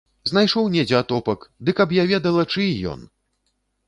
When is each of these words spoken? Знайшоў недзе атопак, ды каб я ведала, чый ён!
Знайшоў 0.29 0.69
недзе 0.75 0.95
атопак, 0.99 1.45
ды 1.67 1.75
каб 1.79 1.93
я 1.97 2.05
ведала, 2.13 2.47
чый 2.55 2.67
ён! 2.93 3.05